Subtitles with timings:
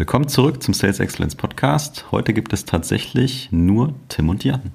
[0.00, 2.06] Willkommen zurück zum Sales Excellence Podcast.
[2.10, 4.72] Heute gibt es tatsächlich nur Tim und Jan.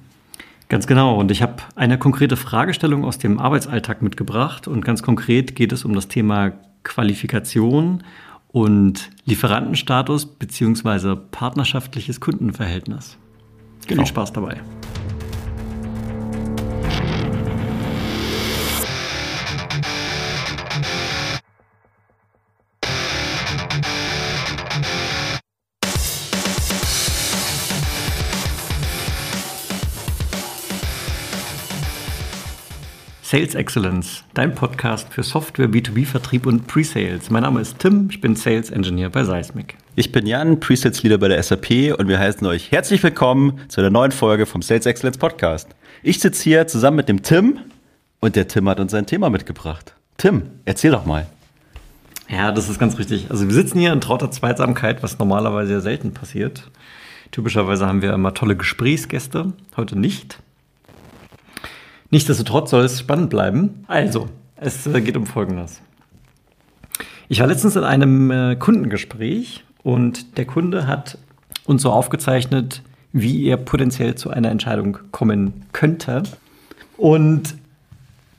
[0.69, 1.19] Ganz genau.
[1.19, 4.67] Und ich habe eine konkrete Fragestellung aus dem Arbeitsalltag mitgebracht.
[4.67, 6.51] Und ganz konkret geht es um das Thema
[6.83, 8.03] Qualifikation
[8.49, 13.17] und Lieferantenstatus beziehungsweise partnerschaftliches Kundenverhältnis.
[13.87, 14.03] Genau.
[14.03, 14.61] Viel Spaß dabei.
[33.27, 37.31] Sales Excellence, dein Podcast für Software, B2B-Vertrieb und Pre-Sales.
[37.31, 39.77] Mein Name ist Tim, ich bin Sales Engineer bei Seismic.
[39.95, 43.81] Ich bin Jan, Pre-Sales Leader bei der SAP und wir heißen euch herzlich willkommen zu
[43.81, 45.69] einer neuen Folge vom Sales Excellence Podcast.
[46.03, 47.57] Ich sitze hier zusammen mit dem Tim
[48.19, 49.95] und der Tim hat uns ein Thema mitgebracht.
[50.17, 51.25] Tim, erzähl doch mal.
[52.29, 53.31] Ja, das ist ganz richtig.
[53.31, 56.69] Also wir sitzen hier in trauter Zweitsamkeit, was normalerweise sehr selten passiert.
[57.31, 60.37] Typischerweise haben wir immer tolle Gesprächsgäste, heute nicht.
[62.15, 63.83] Nichtsdestotrotz soll es spannend bleiben.
[63.87, 65.81] Also, es äh, geht um Folgendes.
[67.27, 71.17] Ich war letztens in einem äh, Kundengespräch und der Kunde hat
[71.65, 76.23] uns so aufgezeichnet, wie er potenziell zu einer Entscheidung kommen könnte.
[76.95, 77.55] Und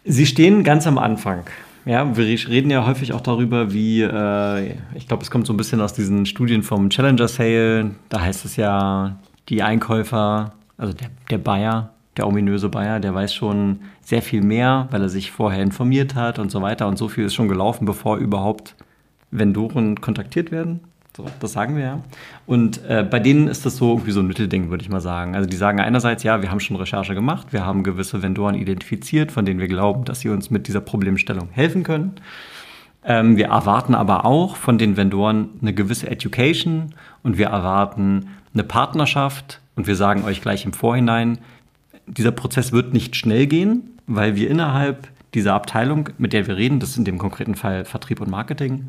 [0.07, 1.43] sie stehen ganz am Anfang.
[1.85, 5.59] Ja, wir reden ja häufig auch darüber, wie, äh, ich glaube, es kommt so ein
[5.59, 7.91] bisschen aus diesen Studien vom Challenger Sale.
[8.09, 9.19] Da heißt es ja,
[9.51, 14.89] die Einkäufer, also der, der Buyer, der ominöse Bayer, der weiß schon sehr viel mehr,
[14.91, 16.87] weil er sich vorher informiert hat und so weiter.
[16.89, 18.75] Und so viel ist schon gelaufen, bevor überhaupt
[19.31, 20.81] Vendoren kontaktiert werden.
[21.17, 22.01] So, das sagen wir ja.
[22.47, 25.35] Und äh, bei denen ist das so irgendwie so ein Mittelding, würde ich mal sagen.
[25.35, 29.33] Also die sagen einerseits, ja, wir haben schon Recherche gemacht, wir haben gewisse Vendoren identifiziert,
[29.33, 32.17] von denen wir glauben, dass sie uns mit dieser Problemstellung helfen können.
[33.03, 38.65] Ähm, wir erwarten aber auch von den Vendoren eine gewisse Education und wir erwarten eine
[38.65, 41.39] Partnerschaft und wir sagen euch gleich im Vorhinein,
[42.07, 46.81] dieser Prozess wird nicht schnell gehen, weil wir innerhalb dieser Abteilung, mit der wir reden,
[46.81, 48.89] das ist in dem konkreten Fall Vertrieb und Marketing,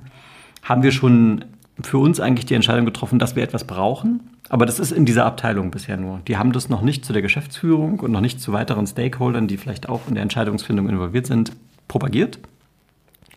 [0.64, 1.46] haben wir schon
[1.82, 4.22] für uns eigentlich die Entscheidung getroffen, dass wir etwas brauchen.
[4.50, 6.22] Aber das ist in dieser Abteilung bisher nur.
[6.28, 9.58] Die haben das noch nicht zu der Geschäftsführung und noch nicht zu weiteren Stakeholdern, die
[9.58, 11.52] vielleicht auch in der Entscheidungsfindung involviert sind,
[11.88, 12.40] propagiert.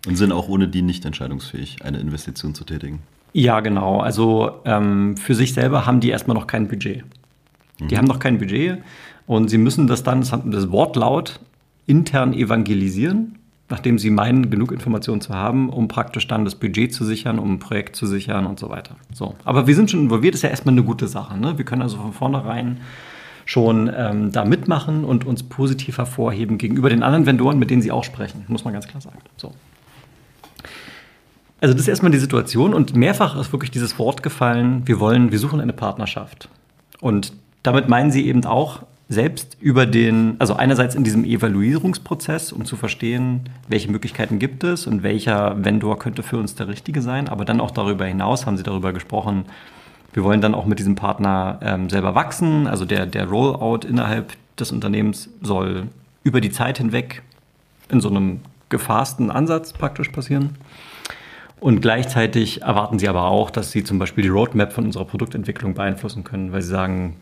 [0.06, 3.00] Und sind auch ohne die nicht entscheidungsfähig, eine Investition zu tätigen.
[3.32, 4.00] Ja, genau.
[4.00, 7.04] Also ähm, für sich selber haben die erstmal noch kein Budget.
[7.80, 7.98] Die mhm.
[7.98, 8.78] haben noch kein Budget.
[9.30, 11.38] Und sie müssen das dann, das, Wortlaut,
[11.86, 17.04] intern evangelisieren, nachdem sie meinen, genug Informationen zu haben, um praktisch dann das Budget zu
[17.04, 18.96] sichern, um ein Projekt zu sichern und so weiter.
[19.12, 19.36] So.
[19.44, 21.38] Aber wir sind schon involviert, ist ja erstmal eine gute Sache.
[21.38, 21.56] Ne?
[21.58, 22.80] Wir können also von vornherein
[23.44, 27.92] schon ähm, da mitmachen und uns positiv hervorheben gegenüber den anderen Vendoren, mit denen sie
[27.92, 29.18] auch sprechen, muss man ganz klar sagen.
[29.36, 29.52] So.
[31.60, 35.30] Also das ist erstmal die Situation und mehrfach ist wirklich dieses Wort gefallen, wir wollen,
[35.30, 36.48] wir suchen eine Partnerschaft.
[37.00, 37.32] Und
[37.62, 42.76] damit meinen sie eben auch, selbst über den, also einerseits in diesem Evaluierungsprozess, um zu
[42.76, 47.44] verstehen, welche Möglichkeiten gibt es und welcher Vendor könnte für uns der richtige sein, aber
[47.44, 49.46] dann auch darüber hinaus haben Sie darüber gesprochen,
[50.12, 54.32] wir wollen dann auch mit diesem Partner ähm, selber wachsen, also der, der Rollout innerhalb
[54.56, 55.88] des Unternehmens soll
[56.22, 57.22] über die Zeit hinweg
[57.88, 60.50] in so einem gefassten Ansatz praktisch passieren.
[61.58, 65.74] Und gleichzeitig erwarten sie aber auch, dass sie zum Beispiel die Roadmap von unserer Produktentwicklung
[65.74, 67.16] beeinflussen können, weil sie sagen,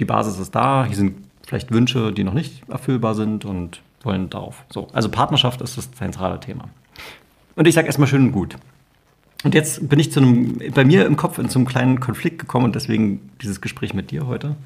[0.00, 1.16] die Basis ist da, hier sind
[1.46, 4.64] vielleicht Wünsche, die noch nicht erfüllbar sind und wollen darauf.
[4.70, 6.68] So, also Partnerschaft ist das zentrale Thema.
[7.54, 8.56] Und ich sage erstmal schön und gut.
[9.44, 12.38] Und jetzt bin ich zu einem, bei mir im Kopf in so einem kleinen Konflikt
[12.38, 14.56] gekommen und deswegen dieses Gespräch mit dir heute.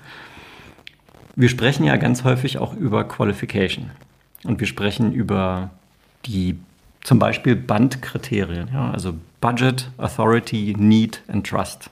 [1.36, 3.90] Wir sprechen ja ganz häufig auch über Qualification.
[4.44, 5.70] Und wir sprechen über
[6.26, 6.58] die
[7.02, 11.90] zum Beispiel Bandkriterien, ja, also Budget, Authority, Need and Trust.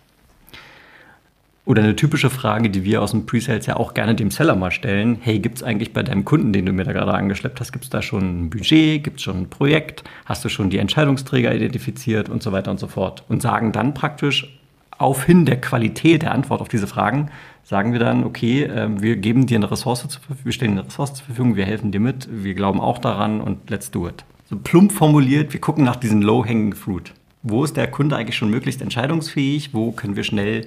[1.65, 4.73] Oder eine typische Frage, die wir aus dem Presales ja auch gerne dem Seller mal
[4.73, 5.19] stellen.
[5.21, 7.85] Hey, gibt es eigentlich bei deinem Kunden, den du mir da gerade angeschleppt hast, gibt
[7.85, 11.55] es da schon ein Budget, gibt es schon ein Projekt, hast du schon die Entscheidungsträger
[11.55, 13.23] identifiziert und so weiter und so fort.
[13.29, 14.59] Und sagen dann praktisch
[14.99, 17.31] auf hin der Qualität der Antwort auf diese Fragen,
[17.63, 20.87] sagen wir dann, okay, ähm, wir geben dir eine Ressource zur Verfügung, wir stellen eine
[20.87, 24.25] Ressource zur Verfügung, wir helfen dir mit, wir glauben auch daran und let's do it.
[24.51, 27.15] So plump formuliert, wir gucken nach diesem low-hanging fruit.
[27.45, 29.73] Wo ist der Kunde eigentlich schon möglichst entscheidungsfähig?
[29.73, 30.67] Wo können wir schnell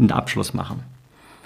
[0.00, 0.82] einen Abschluss machen.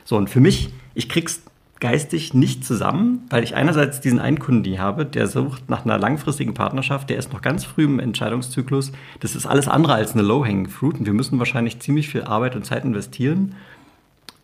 [0.04, 1.42] So, und für mich, ich krieg's
[1.80, 6.54] geistig nicht zusammen, weil ich einerseits diesen einen Kunden habe, der sucht nach einer langfristigen
[6.54, 8.92] Partnerschaft, der ist noch ganz früh im Entscheidungszyklus.
[9.20, 12.56] Das ist alles andere als eine Low-Hanging Fruit und wir müssen wahrscheinlich ziemlich viel Arbeit
[12.56, 13.54] und Zeit investieren,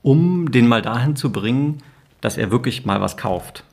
[0.03, 1.79] um den mal dahin zu bringen,
[2.21, 3.65] dass er wirklich mal was kauft.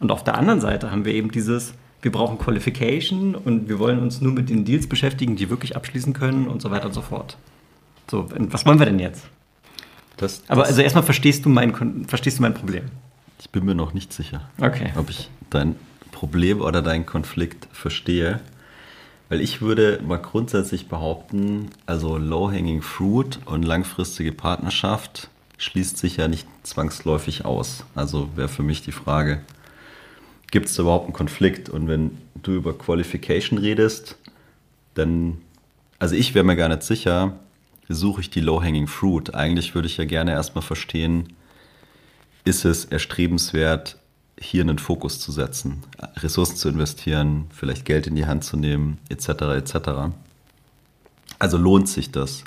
[0.00, 3.98] Und auf der anderen Seite haben wir eben dieses, wir brauchen Qualification und wir wollen
[3.98, 7.02] uns nur mit den Deals beschäftigen, die wirklich abschließen können und so weiter und so
[7.02, 7.36] fort.
[8.10, 9.28] So, was wollen wir denn jetzt?
[10.20, 12.84] Das, Aber das, also erstmal verstehst du mein, verstehst du mein Problem.
[13.40, 14.92] ich bin mir noch nicht sicher, Okay.
[14.96, 15.74] ob ich dein
[16.12, 18.40] Problem oder deinen Konflikt verstehe.
[19.30, 26.26] Weil ich würde mal grundsätzlich behaupten, also Low-Hanging Fruit und langfristige Partnerschaft schließt sich ja
[26.28, 27.84] nicht zwangsläufig aus.
[27.94, 29.40] Also wäre für mich die Frage,
[30.50, 31.68] gibt es überhaupt einen Konflikt?
[31.68, 34.16] Und wenn du über Qualification redest,
[34.94, 35.38] dann,
[36.00, 37.34] also ich wäre mir gar nicht sicher,
[37.94, 39.34] suche ich die Low-Hanging Fruit.
[39.34, 41.32] Eigentlich würde ich ja gerne erstmal verstehen,
[42.44, 43.98] ist es erstrebenswert,
[44.40, 45.82] hier einen Fokus zu setzen,
[46.16, 49.28] Ressourcen zu investieren, vielleicht Geld in die Hand zu nehmen, etc.
[49.56, 49.74] etc.
[51.38, 52.44] Also lohnt sich das.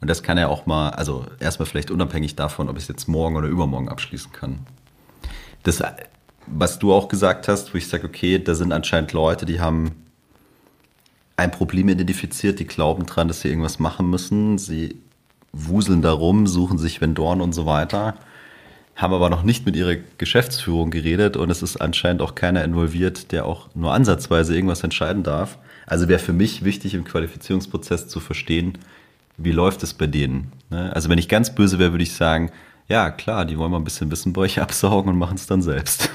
[0.00, 3.08] Und das kann ja auch mal, also erstmal vielleicht unabhängig davon, ob ich es jetzt
[3.08, 4.60] morgen oder übermorgen abschließen kann.
[5.64, 5.82] Das,
[6.46, 10.05] was du auch gesagt hast, wo ich sage, okay, da sind anscheinend Leute, die haben
[11.36, 14.58] ein Problem identifiziert, die glauben dran, dass sie irgendwas machen müssen.
[14.58, 14.96] Sie
[15.52, 18.14] wuseln darum, suchen sich Vendoren und so weiter,
[18.94, 23.32] haben aber noch nicht mit ihrer Geschäftsführung geredet und es ist anscheinend auch keiner involviert,
[23.32, 25.58] der auch nur ansatzweise irgendwas entscheiden darf.
[25.86, 28.78] Also wäre für mich wichtig im Qualifizierungsprozess zu verstehen,
[29.36, 30.52] wie läuft es bei denen.
[30.70, 30.92] ne?
[30.94, 32.50] Also wenn ich ganz böse wäre, würde ich sagen,
[32.88, 35.62] ja klar, die wollen mal ein bisschen Wissen bei euch absaugen und machen es dann
[35.62, 36.10] selbst.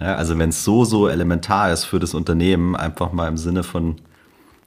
[0.00, 3.62] Ja, also wenn es so, so elementar ist für das Unternehmen, einfach mal im Sinne
[3.62, 3.96] von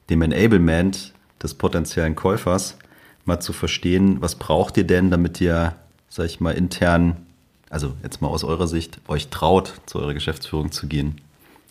[0.10, 2.78] dem Enablement des potenziellen Käufers,
[3.26, 5.76] mal zu verstehen, was braucht ihr denn, damit ihr,
[6.10, 7.18] sag ich mal, intern,
[7.70, 11.20] also jetzt mal aus eurer Sicht, euch traut, zu eurer Geschäftsführung zu gehen.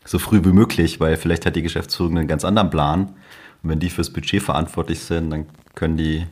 [0.04, 3.14] So früh wie möglich, weil vielleicht hat die Geschäftsführung einen ganz anderen Plan.
[3.62, 6.26] Und wenn die fürs Budget verantwortlich sind, dann können die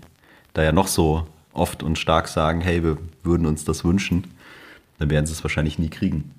[0.55, 4.25] da ja noch so oft und stark sagen, hey, wir würden uns das wünschen.
[4.99, 6.35] Dann werden sie es wahrscheinlich nie kriegen.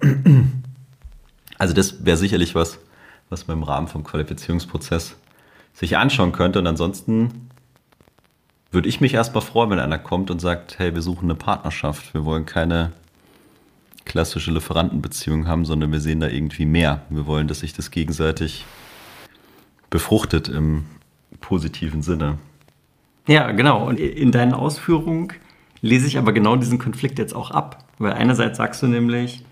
[1.62, 2.80] Also das wäre sicherlich was,
[3.30, 5.16] was man im Rahmen vom Qualifizierungsprozess
[5.74, 6.58] sich anschauen könnte.
[6.58, 7.52] Und ansonsten
[8.72, 12.16] würde ich mich erstmal freuen, wenn einer kommt und sagt, hey, wir suchen eine Partnerschaft.
[12.16, 12.94] Wir wollen keine
[14.06, 17.04] klassische Lieferantenbeziehung haben, sondern wir sehen da irgendwie mehr.
[17.12, 18.66] Wir wollen, dass sich das gegenseitig
[19.92, 20.86] befruchtet im
[21.42, 22.40] positiven Sinne.
[23.28, 23.88] Ja, genau.
[23.88, 25.32] Und in deinen Ausführungen
[25.82, 27.86] lese ich aber genau diesen Konflikt jetzt auch ab.
[28.00, 29.44] Weil einerseits sagst du nämlich,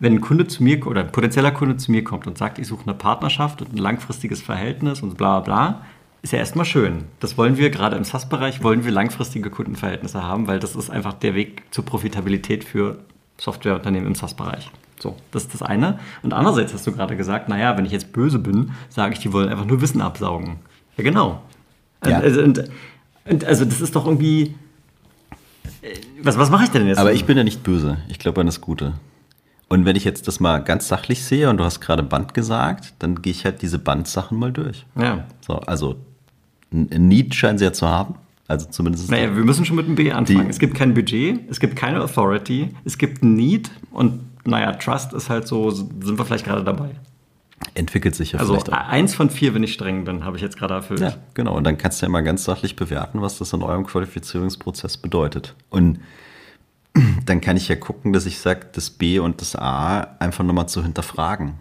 [0.00, 2.66] wenn ein Kunde zu mir oder ein potenzieller Kunde zu mir kommt und sagt, ich
[2.66, 5.82] suche eine Partnerschaft und ein langfristiges Verhältnis und bla bla bla,
[6.22, 7.04] ist ja erstmal schön.
[7.20, 11.14] Das wollen wir gerade im SaaS-Bereich, wollen wir langfristige Kundenverhältnisse haben, weil das ist einfach
[11.14, 12.98] der Weg zur Profitabilität für
[13.38, 14.70] Softwareunternehmen im SaaS-Bereich.
[15.00, 16.00] So, das ist das eine.
[16.22, 19.32] Und andererseits hast du gerade gesagt, naja, wenn ich jetzt böse bin, sage ich, die
[19.32, 20.56] wollen einfach nur Wissen absaugen.
[20.96, 21.42] Ja, genau.
[22.04, 22.18] Ja.
[22.18, 22.64] Also, und,
[23.24, 24.54] und, also das ist doch irgendwie.
[25.82, 26.98] äh, Was, was mache ich denn jetzt?
[26.98, 27.98] Aber ich bin ja nicht böse.
[28.08, 28.94] Ich glaube an das Gute.
[29.68, 32.94] Und wenn ich jetzt das mal ganz sachlich sehe und du hast gerade Band gesagt,
[33.00, 34.86] dann gehe ich halt diese Bandsachen mal durch.
[34.98, 35.24] Ja.
[35.46, 35.96] So, also
[36.72, 38.14] ein Need scheinen sie ja zu haben.
[38.46, 39.10] Also zumindest.
[39.10, 40.44] Naja, wir müssen schon mit dem B anfangen.
[40.44, 44.72] Die- es gibt kein Budget, es gibt keine Authority, es gibt ein Need und naja,
[44.72, 46.90] Trust ist halt so, sind wir vielleicht gerade dabei.
[47.74, 48.88] entwickelt sich ja Also vielleicht auch.
[48.88, 51.00] eins von vier, wenn ich streng bin, habe ich jetzt gerade erfüllt.
[51.00, 51.56] Ja, genau.
[51.56, 55.54] Und dann kannst du ja mal ganz sachlich bewerten, was das in eurem Qualifizierungsprozess bedeutet.
[55.68, 55.98] Und
[57.26, 60.68] dann kann ich ja gucken, dass ich sage, das B und das A einfach nochmal
[60.68, 61.54] zu hinterfragen.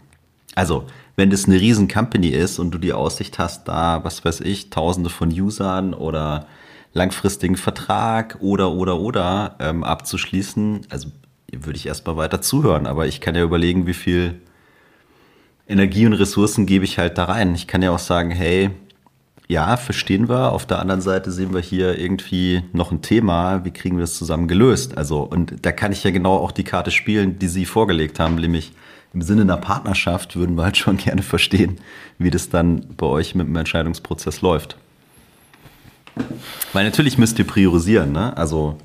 [0.55, 4.41] Also, wenn das eine riesen Company ist und du die Aussicht hast, da, was weiß
[4.41, 6.47] ich, tausende von Usern oder
[6.93, 11.09] langfristigen Vertrag oder, oder, oder ähm, abzuschließen, also
[11.51, 12.87] würde ich erstmal weiter zuhören.
[12.87, 14.41] Aber ich kann ja überlegen, wie viel
[15.67, 17.55] Energie und Ressourcen gebe ich halt da rein.
[17.55, 18.71] Ich kann ja auch sagen, hey,
[19.47, 20.51] ja, verstehen wir.
[20.51, 23.63] Auf der anderen Seite sehen wir hier irgendwie noch ein Thema.
[23.63, 24.97] Wie kriegen wir das zusammen gelöst?
[24.97, 28.35] Also, und da kann ich ja genau auch die Karte spielen, die Sie vorgelegt haben,
[28.35, 28.73] nämlich
[29.13, 31.77] im Sinne einer Partnerschaft würden wir halt schon gerne verstehen,
[32.17, 34.75] wie das dann bei euch mit dem Entscheidungsprozess läuft.
[36.73, 38.35] Weil natürlich müsst ihr priorisieren, ne?
[38.35, 38.77] Also,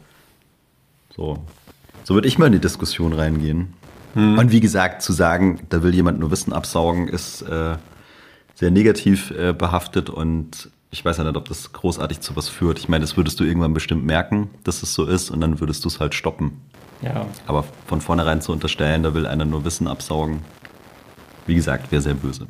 [1.16, 1.38] so.
[2.04, 3.74] So würde ich mal in die Diskussion reingehen.
[4.14, 7.76] Und wie gesagt, zu sagen, da will jemand nur Wissen absaugen, ist äh,
[8.62, 12.78] sehr negativ äh, behaftet und ich weiß ja nicht, ob das großartig zu was führt.
[12.78, 15.84] Ich meine, das würdest du irgendwann bestimmt merken, dass es so ist und dann würdest
[15.84, 16.60] du es halt stoppen.
[17.02, 17.26] Ja.
[17.48, 20.42] Aber von vornherein zu unterstellen, da will einer nur Wissen absaugen,
[21.48, 22.46] wie gesagt, wäre sehr böse.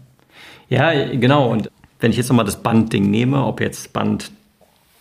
[0.69, 1.51] Ja, genau.
[1.51, 4.33] Und wenn ich jetzt nochmal das Bandding nehme, ob jetzt Band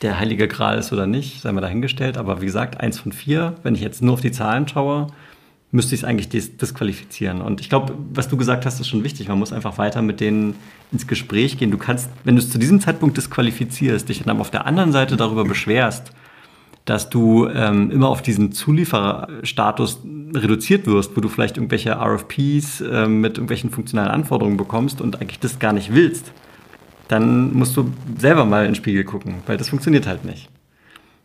[0.04, 2.16] der heilige Gral ist oder nicht, sei mal dahingestellt.
[2.16, 3.56] Aber wie gesagt, eins von vier.
[3.64, 5.08] Wenn ich jetzt nur auf die Zahlen schaue,
[5.72, 7.42] müsste ich es eigentlich dis disqualifizieren.
[7.42, 9.28] Und ich glaube, was du gesagt hast, ist schon wichtig.
[9.28, 10.56] Man muss einfach weiter mit denen
[10.92, 11.72] ins Gespräch gehen.
[11.72, 15.16] Du kannst, wenn du es zu diesem Zeitpunkt disqualifizierst, dich dann auf der anderen Seite
[15.16, 16.12] darüber beschwerst,
[16.86, 20.02] dass du ähm, immer auf diesen Zuliefererstatus
[20.34, 25.40] reduziert wirst, wo du vielleicht irgendwelche RFPs ähm, mit irgendwelchen funktionalen Anforderungen bekommst und eigentlich
[25.40, 26.34] das gar nicht willst,
[27.08, 30.50] dann musst du selber mal in den Spiegel gucken, weil das funktioniert halt nicht.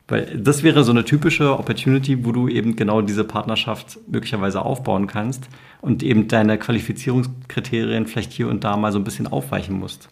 [0.08, 5.08] Weil das wäre so eine typische Opportunity, wo du eben genau diese Partnerschaft möglicherweise aufbauen
[5.08, 5.48] kannst
[5.80, 10.08] und eben deine Qualifizierungskriterien vielleicht hier und da mal so ein bisschen aufweichen musst.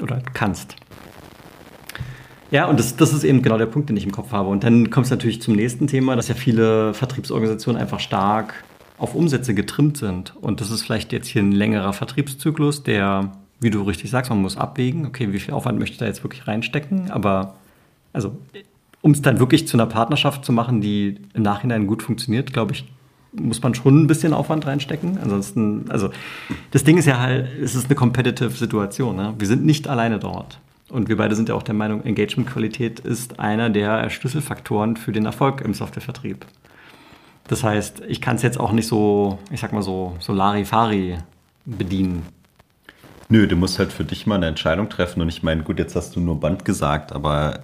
[0.00, 0.76] Oder kannst.
[2.50, 4.48] Ja, und das, das ist eben genau der Punkt, den ich im Kopf habe.
[4.48, 8.64] Und dann kommt es natürlich zum nächsten Thema, dass ja viele Vertriebsorganisationen einfach stark
[8.98, 10.34] auf Umsätze getrimmt sind.
[10.36, 14.42] Und das ist vielleicht jetzt hier ein längerer Vertriebszyklus, der, wie du richtig sagst, man
[14.42, 17.10] muss abwägen, okay, wie viel Aufwand möchte ich da jetzt wirklich reinstecken.
[17.10, 17.54] Aber
[18.12, 18.36] also,
[19.02, 22.72] um es dann wirklich zu einer Partnerschaft zu machen, die im Nachhinein gut funktioniert, glaube
[22.72, 22.84] ich,
[23.32, 25.18] muss man schon ein bisschen Aufwand reinstecken.
[25.22, 26.10] Ansonsten, also
[26.70, 29.16] das Ding ist ja halt, es ist eine competitive Situation.
[29.16, 29.34] Ne?
[29.38, 30.60] Wir sind nicht alleine dort.
[30.88, 35.24] Und wir beide sind ja auch der Meinung, Engagement-Qualität ist einer der Schlüsselfaktoren für den
[35.24, 36.44] Erfolg im Softwarevertrieb.
[37.48, 41.16] Das heißt, ich kann es jetzt auch nicht so, ich sag mal so, so Larifari
[41.64, 42.26] bedienen.
[43.30, 45.22] Nö, du musst halt für dich mal eine Entscheidung treffen.
[45.22, 47.62] Und ich meine, gut, jetzt hast du nur Band gesagt, aber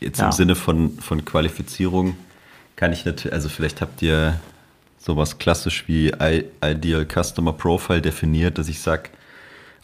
[0.00, 0.26] jetzt ja.
[0.26, 2.16] im Sinne von, von Qualifizierung
[2.76, 4.38] kann ich natürlich, also vielleicht habt ihr
[4.98, 6.12] sowas klassisch wie
[6.62, 9.10] Ideal Customer Profile definiert, dass ich sage,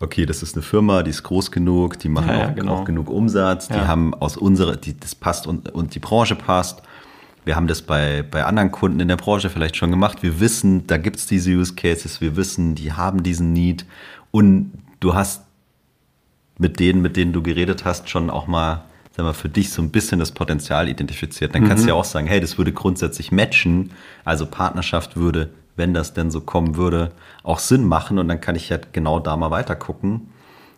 [0.01, 2.75] okay, das ist eine Firma, die ist groß genug, die machen ja, ja, auch, genau.
[2.75, 6.83] auch, genug Umsatz, die haben aus unserer, die, das passt und, und die Branche passt.
[7.45, 10.23] Wir haben das bei, bei anderen Kunden in der Branche vielleicht schon gemacht.
[10.23, 13.87] Wir wissen, da gibt es diese Use Cases, wir wissen, die haben diesen Need
[14.31, 15.45] und du hast
[16.59, 18.85] mit denen, mit denen du geredet hast, schon auch mal
[19.17, 21.55] sag mal, für dich so ein bisschen das Potenzial identifiziert.
[21.55, 21.89] Dann kannst du mhm.
[21.91, 23.91] ja auch sagen, hey, das würde grundsätzlich matchen.
[24.25, 28.19] Also Partnerschaft würde wenn das denn so kommen würde, auch Sinn machen.
[28.19, 30.29] Und dann kann ich ja genau da mal weiter gucken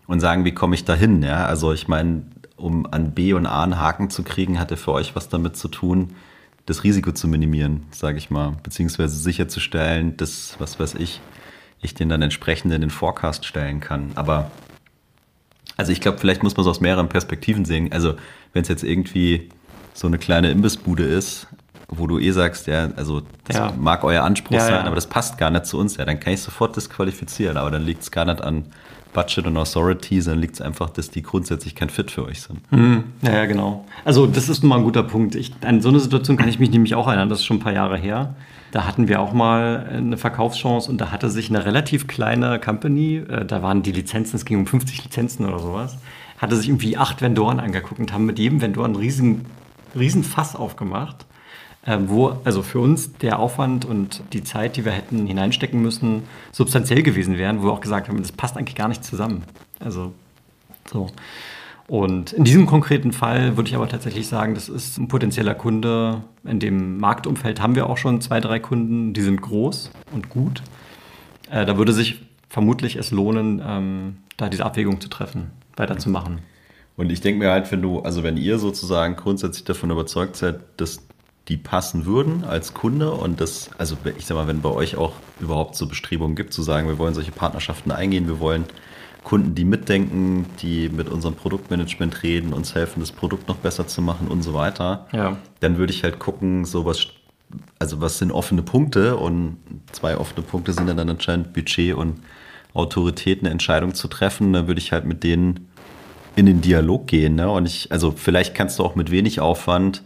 [0.07, 1.23] und sagen, wie komme ich da hin?
[1.23, 2.23] Ja, also ich meine,
[2.57, 5.69] um an B und A einen Haken zu kriegen, hatte für euch was damit zu
[5.69, 6.14] tun,
[6.67, 11.21] das Risiko zu minimieren, sage ich mal, beziehungsweise sicherzustellen, dass, was weiß ich,
[11.83, 14.12] ich den dann entsprechend in den Forecast stellen kann.
[14.14, 14.50] Aber
[15.76, 17.93] also ich glaube, vielleicht muss man es aus mehreren Perspektiven sehen.
[17.93, 18.14] Also
[18.52, 19.49] wenn es jetzt irgendwie
[19.93, 21.47] so eine kleine Imbissbude ist,
[21.99, 23.73] wo du eh sagst, ja, also das ja.
[23.79, 26.33] mag euer Anspruch ja, sein, aber das passt gar nicht zu uns, ja, dann kann
[26.33, 28.65] ich sofort disqualifizieren, aber dann liegt es gar nicht an
[29.15, 32.61] Budget und Authority, sondern liegt es einfach, dass die grundsätzlich kein Fit für euch sind.
[32.71, 33.05] Mhm.
[33.23, 33.87] Ja, genau.
[34.05, 35.35] Also das ist nun mal ein guter Punkt.
[35.37, 37.61] Ich, an so eine Situation kann ich mich nämlich auch erinnern, das ist schon ein
[37.61, 38.35] paar Jahre her.
[38.73, 43.19] Da hatten wir auch mal eine Verkaufschance und da hatte sich eine relativ kleine Company,
[43.19, 45.97] äh, da waren die Lizenzen, es ging um 50 Lizenzen oder sowas,
[46.39, 49.47] hatte sich irgendwie acht Vendoren angeguckt und haben mit jedem Vendor einen riesen,
[49.95, 51.34] riesen Fass aufgemacht äh,
[51.87, 56.23] wo also für uns der Aufwand und die Zeit, die wir hätten hineinstecken müssen,
[56.53, 59.43] substanziell gewesen wären, wo wir auch gesagt haben, das passt eigentlich gar nicht zusammen.
[59.81, 60.12] Also
[60.91, 61.09] so.
[61.87, 66.23] Und in diesem konkreten Fall würde ich aber tatsächlich sagen, das ist ein potenzieller Kunde.
[66.45, 70.62] In dem Marktumfeld haben wir auch schon zwei, drei Kunden, die sind groß und gut.
[71.50, 76.38] Äh, da würde sich vermutlich es lohnen, ähm, da diese Abwägung zu treffen, weiterzumachen.
[76.97, 80.61] Und ich denke mir halt, wenn du, also wenn ihr sozusagen grundsätzlich davon überzeugt seid,
[80.79, 81.07] dass
[81.49, 85.13] die passen würden als Kunde und das, also ich sag mal, wenn bei euch auch
[85.41, 88.65] überhaupt so Bestrebungen gibt, zu sagen, wir wollen solche Partnerschaften eingehen, wir wollen
[89.25, 94.01] Kunden, die mitdenken, die mit unserem Produktmanagement reden, uns helfen, das Produkt noch besser zu
[94.01, 95.37] machen und so weiter, ja.
[95.61, 97.09] dann würde ich halt gucken, so was,
[97.79, 99.59] also was sind offene Punkte und
[99.93, 102.23] zwei offene Punkte sind dann anscheinend Budget und
[102.73, 105.69] Autorität, eine Entscheidung zu treffen, da würde ich halt mit denen
[106.37, 107.37] in den Dialog gehen.
[107.37, 107.51] Ne?
[107.51, 110.03] Und ich, also vielleicht kannst du auch mit wenig Aufwand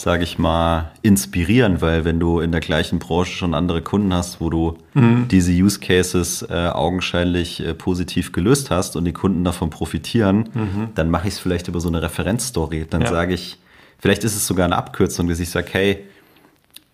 [0.00, 4.40] sage ich mal, inspirieren, weil wenn du in der gleichen Branche schon andere Kunden hast,
[4.40, 5.28] wo du mhm.
[5.28, 10.88] diese Use Cases äh, augenscheinlich äh, positiv gelöst hast und die Kunden davon profitieren, mhm.
[10.94, 12.86] dann mache ich es vielleicht über so eine Referenzstory.
[12.88, 13.08] Dann ja.
[13.08, 13.58] sage ich,
[13.98, 15.98] vielleicht ist es sogar eine Abkürzung, dass ich sage, hey,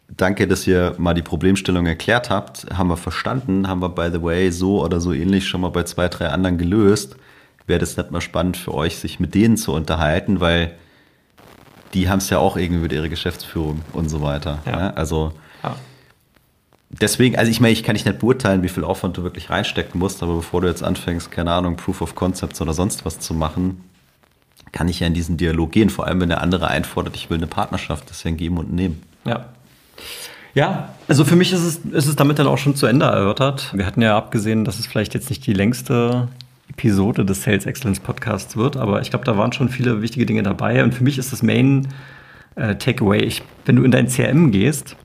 [0.08, 4.20] danke, dass ihr mal die Problemstellung erklärt habt, haben wir verstanden, haben wir, by the
[4.20, 7.14] way, so oder so ähnlich schon mal bei zwei, drei anderen gelöst.
[7.68, 10.74] Wäre das nicht mal spannend für euch, sich mit denen zu unterhalten, weil
[11.96, 14.58] die haben es ja auch irgendwie mit ihrer Geschäftsführung und so weiter.
[14.66, 14.72] Ja.
[14.72, 15.74] Ja, also ja.
[16.90, 20.22] deswegen, also ich meine, ich kann nicht beurteilen, wie viel Aufwand du wirklich reinstecken musst,
[20.22, 23.82] aber bevor du jetzt anfängst, keine Ahnung, Proof of Concepts oder sonst was zu machen,
[24.72, 27.38] kann ich ja in diesen Dialog gehen, vor allem wenn der andere einfordert, ich will
[27.38, 29.02] eine Partnerschaft, das ist ja ein Geben und Nehmen.
[29.24, 29.46] Ja.
[30.52, 33.72] Ja, also für mich ist es, ist es damit dann auch schon zu Ende erörtert.
[33.74, 36.28] Wir hatten ja abgesehen, dass es vielleicht jetzt nicht die längste
[36.70, 40.42] Episode des Sales Excellence Podcasts wird, aber ich glaube, da waren schon viele wichtige Dinge
[40.42, 40.82] dabei.
[40.82, 41.88] Und für mich ist das Main
[42.56, 44.96] äh, Takeaway, ich, wenn du in dein CRM gehst,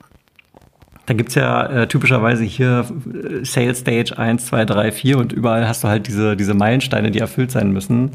[1.06, 5.34] dann gibt es ja äh, typischerweise hier äh, Sales Stage 1, 2, 3, 4 und
[5.34, 8.12] überall hast du halt diese, diese Meilensteine, die erfüllt sein müssen.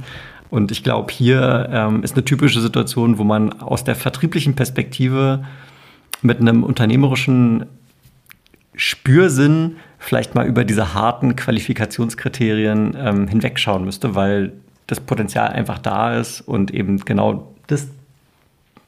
[0.49, 5.45] Und ich glaube, hier ähm, ist eine typische Situation, wo man aus der vertrieblichen Perspektive
[6.23, 7.67] mit einem unternehmerischen
[8.75, 9.77] Spürsinn
[10.07, 14.53] vielleicht mal über diese harten Qualifikationskriterien ähm, hinwegschauen müsste, weil
[14.87, 17.89] das Potenzial einfach da ist und eben genau das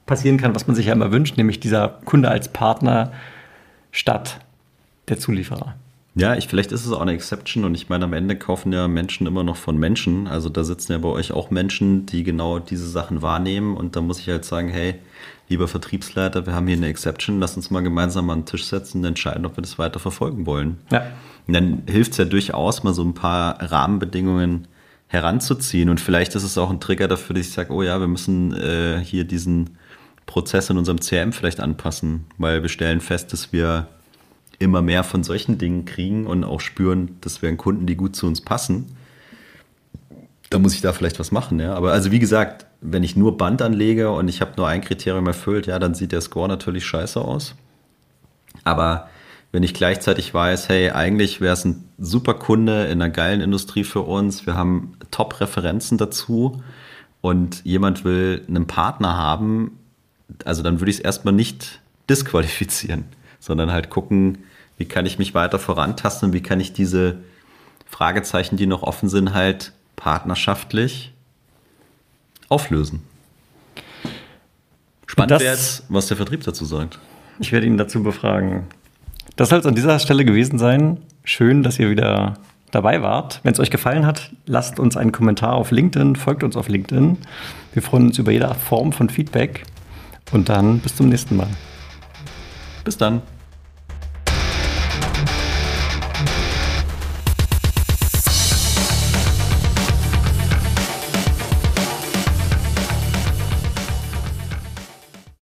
[0.06, 3.10] passieren kann, was man sich ja immer wünscht, nämlich dieser Kunde als Partner
[3.90, 4.38] statt
[5.08, 5.74] der Zulieferer.
[6.18, 8.88] Ja, ich, vielleicht ist es auch eine Exception und ich meine, am Ende kaufen ja
[8.88, 10.26] Menschen immer noch von Menschen.
[10.26, 14.00] Also da sitzen ja bei euch auch Menschen, die genau diese Sachen wahrnehmen und da
[14.00, 14.96] muss ich halt sagen, hey,
[15.48, 18.98] lieber Vertriebsleiter, wir haben hier eine Exception, lass uns mal gemeinsam an den Tisch setzen
[18.98, 20.78] und entscheiden, ob wir das weiter verfolgen wollen.
[20.90, 21.06] Ja.
[21.46, 24.66] Und dann hilft es ja durchaus, mal so ein paar Rahmenbedingungen
[25.06, 28.08] heranzuziehen und vielleicht ist es auch ein Trigger dafür, dass ich sage, oh ja, wir
[28.08, 29.78] müssen äh, hier diesen
[30.26, 33.86] Prozess in unserem CRM vielleicht anpassen, weil wir stellen fest, dass wir
[34.58, 38.26] immer mehr von solchen Dingen kriegen und auch spüren, das wären Kunden, die gut zu
[38.26, 38.86] uns passen,
[40.50, 41.60] da muss ich da vielleicht was machen.
[41.60, 41.74] Ja?
[41.74, 45.26] Aber also wie gesagt, wenn ich nur Band anlege und ich habe nur ein Kriterium
[45.26, 47.54] erfüllt, ja, dann sieht der Score natürlich scheiße aus.
[48.64, 49.08] Aber
[49.52, 53.84] wenn ich gleichzeitig weiß, hey, eigentlich wäre es ein super Kunde in einer geilen Industrie
[53.84, 56.62] für uns, wir haben Top-Referenzen dazu
[57.20, 59.78] und jemand will einen Partner haben,
[60.44, 63.04] also dann würde ich es erstmal nicht disqualifizieren,
[63.40, 64.38] sondern halt gucken,
[64.76, 67.18] wie kann ich mich weiter vorantasten und wie kann ich diese
[67.86, 71.12] Fragezeichen, die noch offen sind, halt partnerschaftlich
[72.48, 73.02] auflösen.
[75.06, 76.98] Spannend wäre jetzt, was der Vertrieb dazu sagt.
[77.40, 78.66] Ich werde ihn dazu befragen.
[79.36, 80.98] Das soll es an dieser Stelle gewesen sein.
[81.24, 82.34] Schön, dass ihr wieder
[82.70, 83.40] dabei wart.
[83.42, 87.18] Wenn es euch gefallen hat, lasst uns einen Kommentar auf LinkedIn, folgt uns auf LinkedIn.
[87.72, 89.64] Wir freuen uns über jede Form von Feedback.
[90.32, 91.48] Und dann bis zum nächsten Mal.
[92.88, 93.20] Bis dann.